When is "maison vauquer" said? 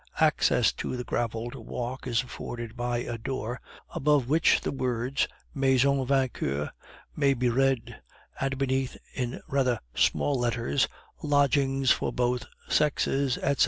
5.53-6.71